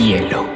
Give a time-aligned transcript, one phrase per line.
[0.00, 0.48] hielo.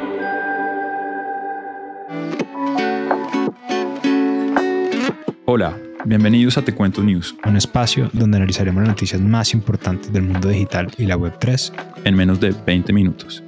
[5.44, 5.76] Hola,
[6.06, 10.48] bienvenidos a Te Cuento News, un espacio donde analizaremos las noticias más importantes del mundo
[10.48, 11.72] digital y la Web3
[12.04, 13.42] en menos de 20 minutos.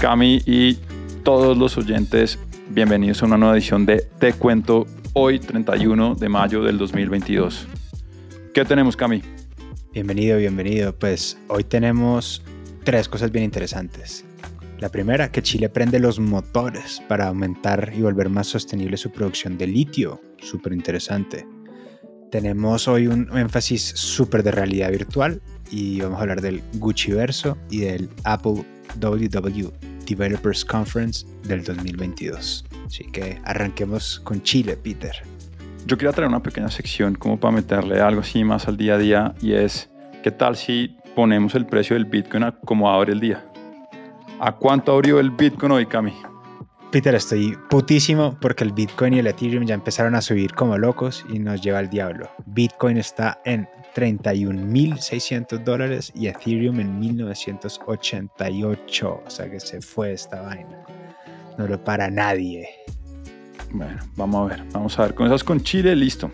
[0.00, 0.78] Cami y
[1.22, 2.38] todos los oyentes,
[2.70, 7.68] bienvenidos a una nueva edición de Te Cuento hoy 31 de mayo del 2022.
[8.56, 9.20] ¿Qué tenemos, Cami?
[9.92, 10.98] Bienvenido, bienvenido.
[10.98, 12.42] Pues hoy tenemos
[12.84, 14.24] tres cosas bien interesantes.
[14.78, 19.58] La primera, que Chile prende los motores para aumentar y volver más sostenible su producción
[19.58, 20.22] de litio.
[20.38, 21.46] Súper interesante.
[22.30, 27.58] Tenemos hoy un énfasis súper de realidad virtual y vamos a hablar del Gucci Verso
[27.68, 28.64] y del Apple
[28.98, 29.68] WW
[30.06, 32.64] Developers Conference del 2022.
[32.86, 35.35] Así que arranquemos con Chile, Peter.
[35.86, 38.98] Yo quería traer una pequeña sección como para meterle algo así más al día a
[38.98, 39.88] día y es,
[40.24, 43.46] ¿qué tal si ponemos el precio del Bitcoin a como abre el día?
[44.40, 46.12] ¿A cuánto abrió el Bitcoin hoy, Cami?
[46.90, 51.24] Peter, estoy putísimo porque el Bitcoin y el Ethereum ya empezaron a subir como locos
[51.32, 52.28] y nos lleva al diablo.
[52.46, 59.22] Bitcoin está en 31.600 dólares y Ethereum en 1988.
[59.24, 60.82] O sea que se fue esta vaina.
[61.56, 62.70] No lo para nadie.
[63.72, 64.64] Bueno, vamos a ver.
[64.72, 65.14] Vamos a ver.
[65.14, 66.30] Con esas con Chile, listo.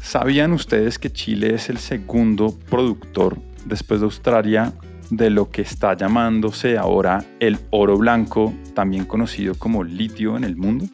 [0.00, 4.72] ¿Sabían ustedes que Chile es el segundo productor después de Australia
[5.10, 10.56] de lo que está llamándose ahora el oro blanco, también conocido como litio en el
[10.56, 10.86] mundo?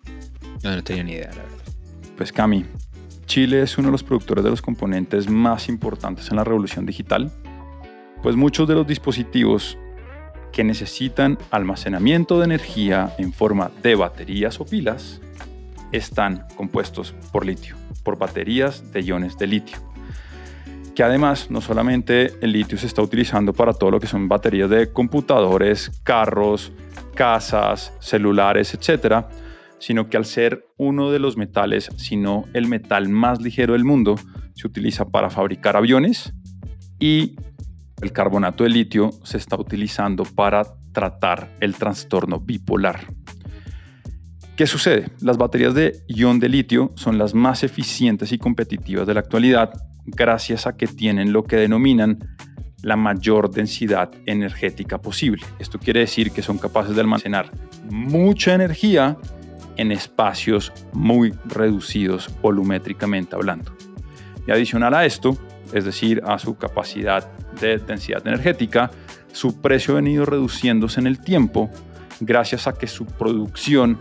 [0.62, 1.58] No, no tenía ni idea, la verdad.
[2.16, 2.64] Pues Cami,
[3.26, 7.32] Chile es uno de los productores de los componentes más importantes en la revolución digital,
[8.22, 9.78] pues muchos de los dispositivos
[10.52, 15.20] que necesitan almacenamiento de energía en forma de baterías o pilas
[15.92, 19.78] están compuestos por litio, por baterías de iones de litio.
[20.94, 24.68] Que además no solamente el litio se está utilizando para todo lo que son baterías
[24.70, 26.72] de computadores, carros,
[27.14, 29.28] casas, celulares, etcétera,
[29.78, 34.16] sino que al ser uno de los metales, sino el metal más ligero del mundo,
[34.54, 36.34] se utiliza para fabricar aviones
[36.98, 37.36] y
[38.02, 43.12] el carbonato de litio se está utilizando para tratar el trastorno bipolar.
[44.56, 45.10] ¿Qué sucede?
[45.20, 49.72] Las baterías de ion de litio son las más eficientes y competitivas de la actualidad
[50.04, 52.18] gracias a que tienen lo que denominan
[52.82, 55.44] la mayor densidad energética posible.
[55.58, 57.50] Esto quiere decir que son capaces de almacenar
[57.90, 59.16] mucha energía
[59.76, 63.72] en espacios muy reducidos volumétricamente hablando.
[64.46, 65.36] Y adicional a esto,
[65.72, 68.90] es decir, a su capacidad de densidad energética,
[69.32, 71.70] su precio ha venido reduciéndose en el tiempo
[72.20, 73.98] gracias a que su producción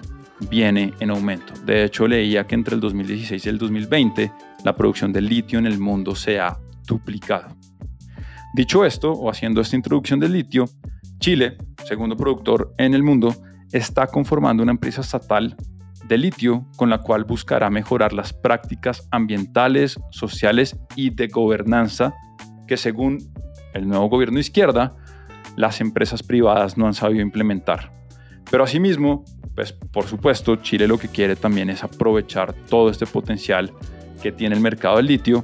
[0.50, 1.54] viene en aumento.
[1.66, 4.32] De hecho, leía que entre el 2016 y el 2020
[4.64, 7.56] la producción de litio en el mundo se ha duplicado.
[8.54, 10.66] Dicho esto, o haciendo esta introducción del litio,
[11.20, 13.36] Chile, segundo productor en el mundo,
[13.72, 15.56] está conformando una empresa estatal
[16.06, 22.14] de litio con la cual buscará mejorar las prácticas ambientales, sociales y de gobernanza
[22.68, 23.18] que según
[23.74, 24.96] el nuevo gobierno izquierda,
[25.56, 27.92] las empresas privadas no han sabido implementar.
[28.50, 33.74] Pero asimismo, pues por supuesto, Chile lo que quiere también es aprovechar todo este potencial
[34.22, 35.44] que tiene el mercado del litio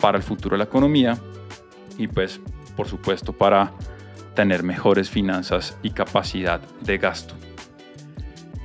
[0.00, 1.18] para el futuro de la economía
[1.98, 2.40] y pues
[2.76, 3.72] por supuesto para
[4.34, 7.34] tener mejores finanzas y capacidad de gasto.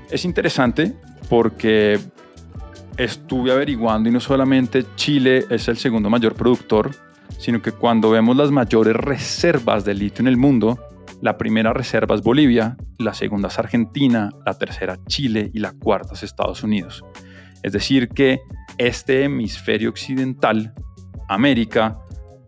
[0.09, 0.95] Es interesante
[1.29, 1.99] porque
[2.97, 6.91] estuve averiguando y no solamente Chile es el segundo mayor productor,
[7.37, 10.79] sino que cuando vemos las mayores reservas de litio en el mundo,
[11.21, 16.13] la primera reserva es Bolivia, la segunda es Argentina, la tercera Chile y la cuarta
[16.13, 17.03] es Estados Unidos.
[17.63, 18.39] Es decir, que
[18.77, 20.73] este hemisferio occidental,
[21.27, 21.99] América,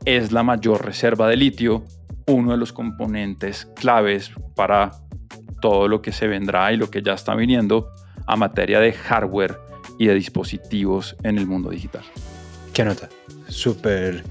[0.05, 1.83] es la mayor reserva de litio,
[2.27, 4.91] uno de los componentes claves para
[5.61, 7.89] todo lo que se vendrá y lo que ya está viniendo
[8.27, 9.57] a materia de hardware
[9.97, 12.03] y de dispositivos en el mundo digital.
[12.73, 13.09] ¿Qué nota?
[13.47, 14.23] Súper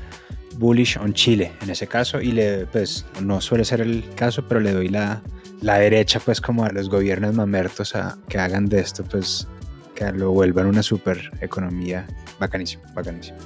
[0.56, 4.60] bullish on Chile en ese caso y le, pues no suele ser el caso, pero
[4.60, 5.22] le doy la,
[5.60, 9.48] la derecha pues como a los gobiernos mamertos a que hagan de esto pues
[9.94, 12.06] que lo vuelvan una super economía
[12.38, 13.38] bacanísimo, bacanísimo.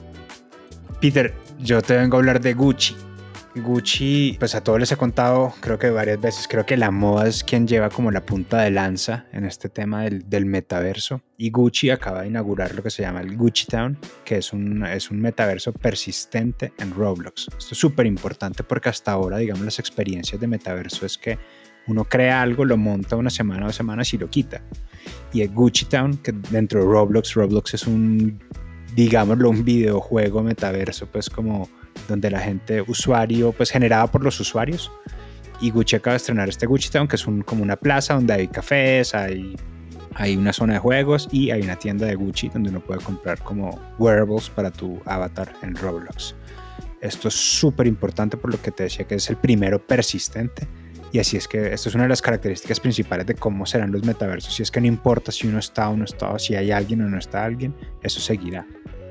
[1.01, 2.95] Peter, yo te vengo a hablar de Gucci.
[3.57, 7.27] Gucci, pues a todos les he contado, creo que varias veces, creo que la moda
[7.27, 11.23] es quien lleva como la punta de lanza en este tema del, metaverso.
[11.37, 14.87] Y Gucci acaba de inaugurar lo que se llama el Gucci Town, que es un,
[14.87, 17.49] es un metaverso persistente en Roblox.
[17.59, 21.37] Esto es súper importante porque hasta ahora, digamos, las experiencias de metaverso es que
[21.89, 24.63] uno crea algo, lo monta una semana o dos semanas y lo quita.
[25.33, 28.39] Y el Gucci Town, que dentro de Roblox, Roblox es un
[28.95, 31.69] digámoslo, un videojuego metaverso, pues como
[32.09, 34.91] donde la gente, usuario, pues generada por los usuarios.
[35.61, 38.33] Y Gucci acaba de estrenar este Gucci Town, que es un, como una plaza donde
[38.33, 39.57] hay cafés, hay,
[40.15, 43.39] hay una zona de juegos y hay una tienda de Gucci donde uno puede comprar
[43.41, 46.35] como wearables para tu avatar en Roblox.
[47.01, 50.67] Esto es súper importante por lo que te decía que es el primero persistente.
[51.13, 54.05] Y así es que esto es una de las características principales de cómo serán los
[54.05, 54.59] metaversos.
[54.61, 57.09] Y es que no importa si uno está o no está, si hay alguien o
[57.09, 58.67] no está alguien, eso seguirá.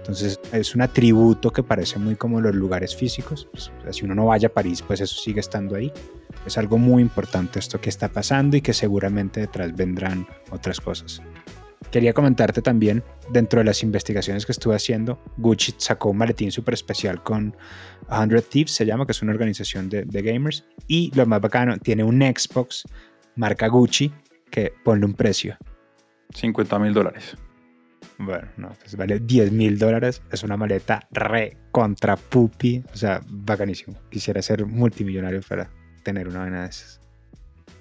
[0.10, 3.48] Entonces es un atributo que parece muy como los lugares físicos.
[3.52, 5.94] Pues, si uno no vaya a París, pues eso sigue estando ahí.
[6.48, 11.22] Es algo muy importante esto que está pasando y que seguramente detrás vendrán otras cosas.
[11.92, 16.74] Quería comentarte también, dentro de las investigaciones que estuve haciendo, Gucci sacó un maletín súper
[16.74, 17.56] especial con
[18.10, 20.66] 100 Thieves, se llama, que es una organización de, de, gamers.
[20.88, 22.84] Y lo más bacano, tiene un Xbox
[23.36, 24.12] marca Gucci
[24.50, 25.56] que ponle un precio.
[26.34, 27.38] 50 mil dólares.
[28.19, 30.21] Bueno, no, pues vale 10 mil dólares.
[30.31, 32.83] Es una maleta re contra pupi.
[32.94, 33.98] O sea, bacanísimo.
[34.10, 35.69] Quisiera ser multimillonario para
[36.04, 37.00] tener una vaina de esas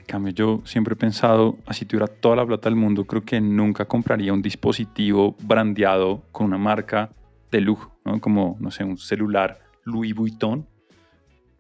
[0.09, 3.85] cambio, yo siempre he pensado, así tuviera toda la plata del mundo, creo que nunca
[3.85, 7.11] compraría un dispositivo brandeado con una marca
[7.53, 10.67] de lujo, como, no sé, un celular Louis Vuitton.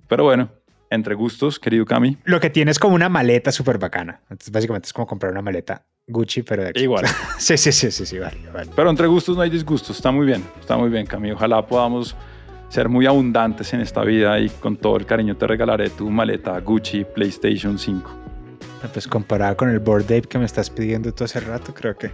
[0.08, 0.50] Pero bueno,
[0.90, 2.16] entre gustos, querido Cami.
[2.24, 4.22] Lo que tienes como una maleta súper bacana.
[4.22, 7.04] Entonces, básicamente es como comprar una maleta Gucci, pero de Igual.
[7.38, 8.70] sí, sí, sí, sí, sí, vale, vale.
[8.74, 9.96] Pero entre gustos no hay disgustos.
[9.96, 11.32] Está muy bien, está muy bien, Cami.
[11.32, 12.16] Ojalá podamos
[12.68, 16.58] ser muy abundantes en esta vida y con todo el cariño te regalaré tu maleta
[16.60, 18.10] Gucci PlayStation 5.
[18.92, 22.10] Pues comparado con el board ape que me estás pidiendo tú hace rato, creo que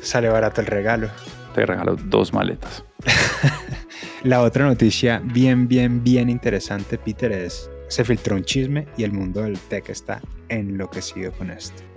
[0.00, 1.08] sale barato el regalo.
[1.54, 2.84] Te regalo dos maletas.
[4.24, 9.12] La otra noticia bien, bien, bien interesante, Peter, es se filtró un chisme y el
[9.12, 11.91] mundo del tech está enloquecido con esto.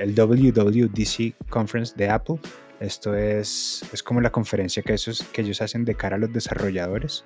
[0.00, 2.38] El WWDC Conference de Apple,
[2.80, 6.32] esto es, es como la conferencia que, esos, que ellos hacen de cara a los
[6.32, 7.24] desarrolladores.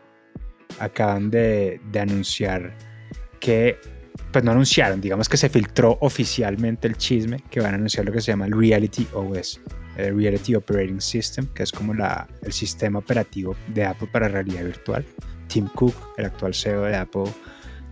[0.80, 2.76] Acaban de, de anunciar
[3.40, 3.78] que
[4.32, 8.12] pues no anunciaron, digamos que se filtró oficialmente el chisme que van a anunciar lo
[8.12, 9.60] que se llama el Reality OS,
[9.96, 14.64] el Reality Operating System, que es como la, el sistema operativo de Apple para realidad
[14.64, 15.04] virtual.
[15.46, 17.32] Tim Cook, el actual CEO de Apple,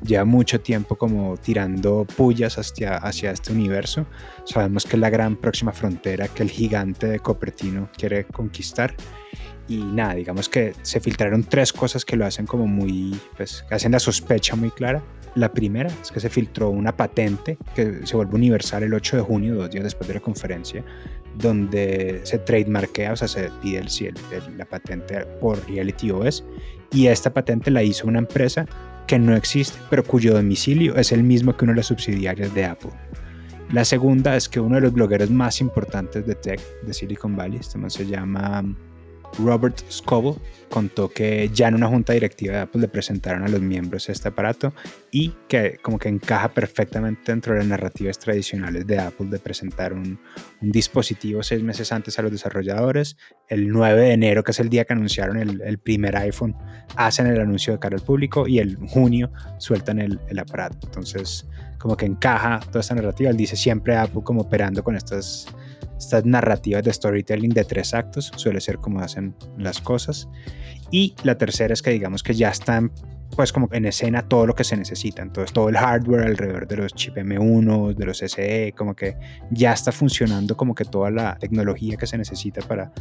[0.05, 4.07] lleva mucho tiempo como tirando pullas hacia, hacia este universo.
[4.45, 8.95] Sabemos que es la gran próxima frontera que el gigante de Copertino quiere conquistar.
[9.69, 13.93] Y nada, digamos que se filtraron tres cosas que lo hacen como muy, pues, hacen
[13.93, 15.03] la sospecha muy clara.
[15.35, 19.23] La primera es que se filtró una patente que se vuelve universal el 8 de
[19.23, 20.85] junio, dos días después de la conferencia,
[21.39, 26.45] donde se trademarkea, o sea, se pide el, la patente por Reality OS.
[26.93, 28.67] Y esta patente la hizo una empresa
[29.12, 32.64] que no existe, pero cuyo domicilio es el mismo que una de las subsidiarias de
[32.64, 32.93] Apple.
[33.70, 37.59] La segunda es que uno de los blogueros más importantes de tech de Silicon Valley,
[37.61, 38.64] este man se llama
[39.38, 40.34] Robert Scoble
[40.69, 44.29] contó que ya en una junta directiva de Apple le presentaron a los miembros este
[44.29, 44.73] aparato
[45.11, 49.93] y que como que encaja perfectamente dentro de las narrativas tradicionales de Apple de presentar
[49.93, 50.19] un,
[50.61, 53.17] dispositivo seis meses antes a los desarrolladores.
[53.49, 56.56] El 9 de enero, que es el día que anunciaron el, primer iPhone,
[56.96, 60.87] hacen el anuncio de cara al público y el junio sueltan el, el aparato.
[60.87, 61.46] Entonces
[61.82, 63.29] como que encaja toda esta narrativa.
[63.29, 65.49] Él dice siempre Apple como operando con estas
[66.03, 70.29] estas narrativas de storytelling de tres actos, suele ser como hacen las cosas.
[70.91, 72.93] Y la tercera es que digamos que ya están
[73.37, 76.77] pues como en escena todo lo que se necesita, entonces todo el hardware alrededor de
[76.77, 79.17] los chip M1, de los SE, como que
[79.51, 82.93] ya está funcionando como que toda la tecnología que se necesita para,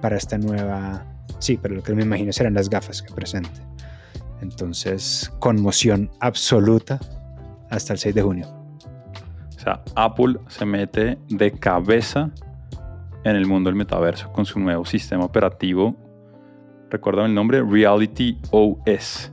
[0.00, 1.06] para esta nueva,
[1.38, 3.60] sí, pero lo que me imagino serán las gafas que presente.
[4.40, 6.98] Entonces, conmoción absoluta
[7.70, 8.48] hasta el 6 de junio.
[9.56, 12.32] O sea, Apple se mete de cabeza
[13.30, 15.96] en el mundo del metaverso con su nuevo sistema operativo.
[16.90, 19.32] Recuerdan el nombre Reality OS.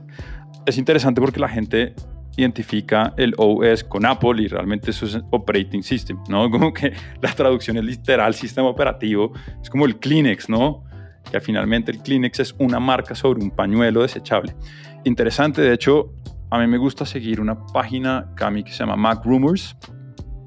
[0.66, 1.94] Es interesante porque la gente
[2.36, 6.50] identifica el OS con Apple y realmente eso es Operating System, ¿no?
[6.50, 9.32] Como que la traducción es literal sistema operativo,
[9.62, 10.82] es como el Kleenex, ¿no?
[11.30, 14.56] Que finalmente el Kleenex es una marca sobre un pañuelo desechable.
[15.04, 16.12] Interesante, de hecho,
[16.50, 19.76] a mí me gusta seguir una página, Cami, que se llama Mac Rumors,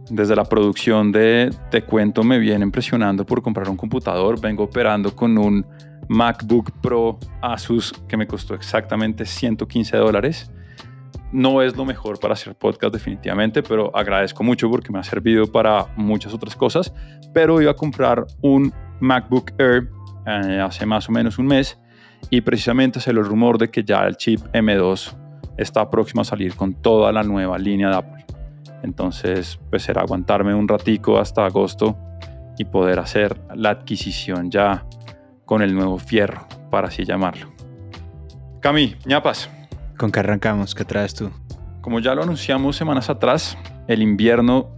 [0.10, 4.40] desde la producción de Te Cuento me viene impresionando por comprar un computador.
[4.40, 5.66] Vengo operando con un
[6.08, 10.52] MacBook Pro Asus que me costó exactamente 115 dólares.
[11.32, 15.52] No es lo mejor para hacer podcast definitivamente, pero agradezco mucho porque me ha servido
[15.52, 16.94] para muchas otras cosas.
[17.34, 19.90] Pero iba a comprar un MacBook Air
[20.26, 21.78] eh, hace más o menos un mes
[22.30, 25.16] y precisamente se el rumor de que ya el chip M2
[25.58, 28.37] está próximo a salir con toda la nueva línea de Apple.
[28.84, 31.98] Entonces, pues será aguantarme un ratico hasta agosto
[32.58, 34.86] y poder hacer la adquisición ya
[35.46, 37.52] con el nuevo fierro, para así llamarlo.
[38.60, 39.50] Cami, ñapas.
[39.98, 40.76] ¿Con qué arrancamos?
[40.76, 41.32] ¿Qué traes tú?
[41.82, 43.58] Como ya lo anunciamos semanas atrás,
[43.88, 44.70] el invierno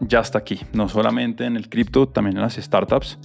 [0.00, 3.18] ya está aquí, no solamente en el cripto, también en las startups,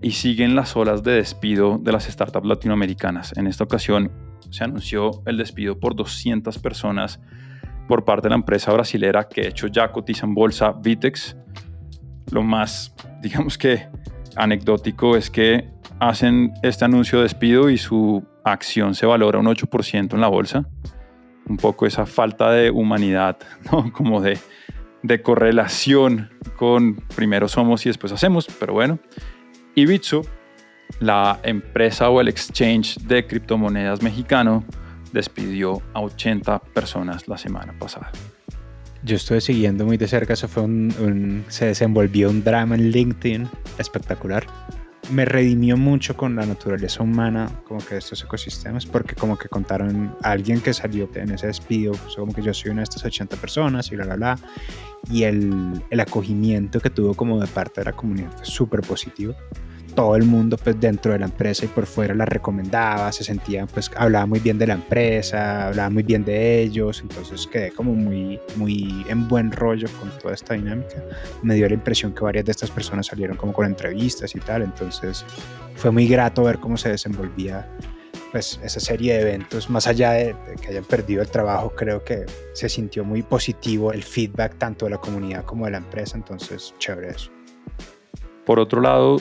[0.00, 3.36] y siguen las olas de despido de las startups latinoamericanas.
[3.36, 4.10] En esta ocasión
[4.50, 7.20] se anunció el despido por 200 personas
[7.88, 11.36] por parte de la empresa brasilera que de hecho ya cotiza en bolsa Vitex.
[12.30, 13.86] Lo más, digamos que
[14.36, 20.14] anecdótico es que hacen este anuncio de despido y su acción se valora un 8%
[20.14, 20.66] en la bolsa.
[21.46, 23.36] Un poco esa falta de humanidad,
[23.72, 23.92] ¿no?
[23.92, 24.38] Como de,
[25.02, 28.98] de correlación con primero somos y después hacemos, pero bueno.
[29.74, 30.22] Y Bitso,
[31.00, 34.64] la empresa o el exchange de criptomonedas mexicano,
[35.14, 38.10] despidió a 80 personas la semana pasada.
[39.04, 43.48] Yo estuve siguiendo muy de cerca, eso fue un, se desenvolvió un drama en LinkedIn
[43.78, 44.46] espectacular.
[45.10, 49.48] Me redimió mucho con la naturaleza humana, como que de estos ecosistemas, porque como que
[49.48, 52.84] contaron a alguien que salió en ese despido, pues como que yo soy una de
[52.84, 54.38] estas 80 personas y bla, bla, bla.
[55.10, 59.34] Y el, el acogimiento que tuvo como de parte de la comunidad fue súper positivo
[59.94, 63.66] todo el mundo pues dentro de la empresa y por fuera la recomendaba, se sentía
[63.66, 67.94] pues hablaba muy bien de la empresa, hablaba muy bien de ellos, entonces quedé como
[67.94, 71.02] muy muy en buen rollo con toda esta dinámica.
[71.42, 74.62] Me dio la impresión que varias de estas personas salieron como con entrevistas y tal,
[74.62, 75.24] entonces
[75.76, 77.68] fue muy grato ver cómo se desenvolvía
[78.34, 82.26] pues esa serie de eventos, más allá de, que hayan perdido el trabajo, creo que
[82.52, 86.74] se sintió muy positivo el feedback tanto de la comunidad como de la empresa, entonces
[86.80, 87.30] chévere eso.
[88.44, 89.20] Por otro lado,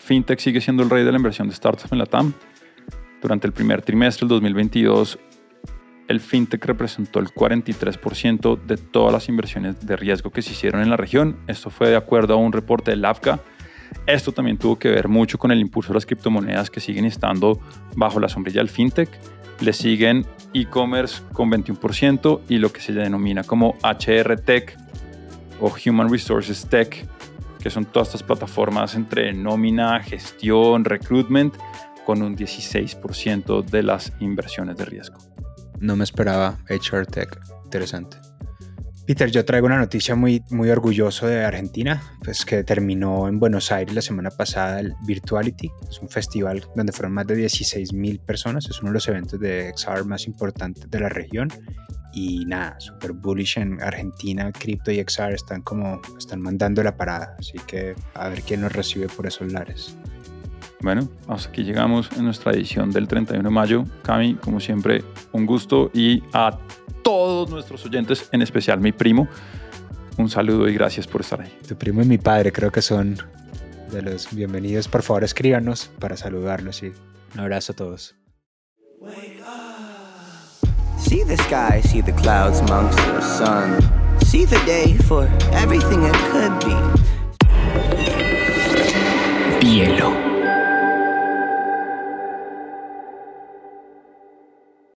[0.00, 2.32] FinTech sigue siendo el rey de la inversión de startups en la TAM.
[3.20, 5.18] Durante el primer trimestre del 2022,
[6.08, 10.90] el FinTech representó el 43% de todas las inversiones de riesgo que se hicieron en
[10.90, 11.36] la región.
[11.46, 13.40] Esto fue de acuerdo a un reporte del AFCA.
[14.06, 17.60] Esto también tuvo que ver mucho con el impulso de las criptomonedas que siguen estando
[17.94, 19.08] bajo la sombrilla del FinTech.
[19.60, 24.76] Le siguen e-commerce con 21% y lo que se denomina como HR Tech
[25.60, 27.06] o Human Resources Tech
[27.60, 31.54] que son todas estas plataformas entre nómina, gestión, recruitment,
[32.04, 35.18] con un 16% de las inversiones de riesgo.
[35.78, 38.29] No me esperaba HR Tech, interesante.
[39.10, 43.72] Peter, yo traigo una noticia muy, muy orgulloso de Argentina, pues que terminó en Buenos
[43.72, 48.20] Aires la semana pasada el Virtuality, es un festival donde fueron más de 16 mil
[48.20, 51.48] personas, es uno de los eventos de XR más importantes de la región
[52.12, 57.34] y nada, super bullish en Argentina, Crypto y XR están como, están mandando la parada,
[57.36, 59.96] así que a ver quién nos recibe por esos lares.
[60.82, 63.84] Bueno, hasta aquí llegamos en nuestra edición del 31 de mayo.
[64.02, 66.58] Cami, como siempre, un gusto y a
[67.02, 69.28] todos nuestros oyentes, en especial mi primo.
[70.18, 71.52] Un saludo y gracias por estar ahí.
[71.66, 73.16] Tu primo y mi padre creo que son
[73.90, 74.88] de los bienvenidos.
[74.88, 76.92] Por favor, escríbanos para saludarlos y
[77.34, 78.14] un abrazo a todos.
[80.98, 81.24] See
[90.04, 90.19] the